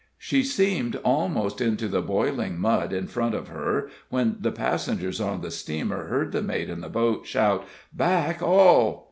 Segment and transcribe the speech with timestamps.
[0.17, 5.41] She seemed almost into the boiling mud in front of her when the passengers on
[5.41, 8.99] the steamer heard the mate in the boat shout: "Back all!"